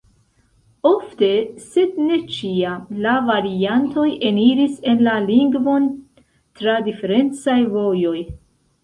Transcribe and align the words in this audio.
Ofte, 0.91 1.27
sed 1.65 1.99
ne 2.05 2.15
ĉiam, 2.37 2.79
la 3.03 3.11
variantoj 3.27 4.05
eniris 4.31 4.79
en 4.93 5.03
la 5.09 5.13
lingvon 5.27 5.87
tra 6.63 6.79
diferencaj 6.89 7.59
vojoj. 7.77 8.17